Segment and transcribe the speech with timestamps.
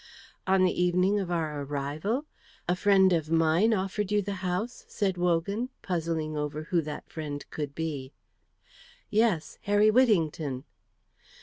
[0.47, 2.25] "On the evening of our arrival?
[2.67, 7.45] A friend of mine offered you the house," said Wogan, puzzling over who that friend
[7.51, 8.11] could be.
[9.11, 9.59] "Yes.
[9.61, 10.63] Harry Whittington."